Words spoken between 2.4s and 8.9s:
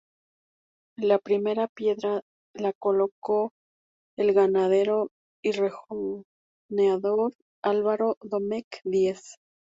la colocó el ganadero y rejoneador Álvaro Domecq